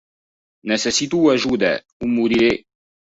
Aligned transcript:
Necessito 0.69 1.19
ajuda 1.33 1.71
o 2.05 2.09
moriré. 2.15 2.49